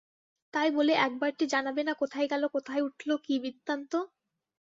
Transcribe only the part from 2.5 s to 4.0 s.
কোথায় উঠল, কী বিত্তান্ত?